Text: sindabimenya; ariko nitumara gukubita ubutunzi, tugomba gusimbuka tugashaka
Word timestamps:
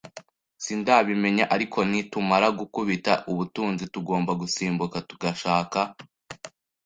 sindabimenya; 0.63 1.45
ariko 1.55 1.79
nitumara 1.89 2.47
gukubita 2.59 3.13
ubutunzi, 3.31 3.83
tugomba 3.93 4.31
gusimbuka 4.41 4.97
tugashaka 5.09 5.79